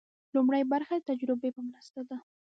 [0.35, 2.17] لومړۍ برخه د تجربې په مرسته ده.